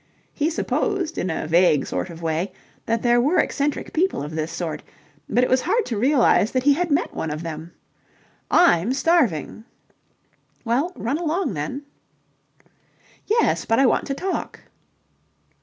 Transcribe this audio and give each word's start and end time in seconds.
He 0.33 0.49
supposed 0.49 1.19
in 1.19 1.29
a 1.29 1.45
vague 1.45 1.85
sort 1.85 2.09
of 2.09 2.23
way 2.23 2.51
that 2.87 3.03
there 3.03 3.21
were 3.21 3.37
eccentric 3.37 3.93
people 3.93 4.23
of 4.23 4.33
this 4.33 4.51
sort, 4.51 4.81
but 5.29 5.43
it 5.43 5.47
was 5.51 5.61
hard 5.61 5.85
to 5.85 5.95
realize 5.99 6.49
that 6.53 6.63
he 6.63 6.73
had 6.73 6.89
met 6.89 7.13
one 7.13 7.29
of 7.29 7.43
them. 7.43 7.73
"I'm 8.49 8.93
starving." 8.93 9.63
"Well, 10.65 10.91
run 10.95 11.19
along 11.19 11.53
then." 11.53 11.83
"Yes, 13.27 13.63
but 13.65 13.77
I 13.77 13.85
want 13.85 14.07
to 14.07 14.15
talk..." 14.15 14.61